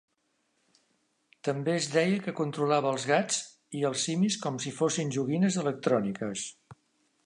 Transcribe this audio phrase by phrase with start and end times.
[1.47, 3.39] També es deia que controlava els gats
[3.81, 6.53] i els simis com si fossin joguines electròniques.